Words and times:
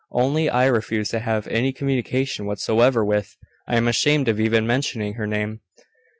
Only, 0.11 0.49
I 0.49 0.65
refuse 0.65 1.09
to 1.09 1.19
have 1.19 1.47
any 1.49 1.71
communication 1.71 2.47
whatsoever 2.47 3.05
with 3.05 3.37
I 3.67 3.77
am 3.77 3.87
ashamed 3.87 4.27
of 4.29 4.39
even 4.39 4.65
mentioning 4.65 5.13
her 5.13 5.27
name. 5.27 5.59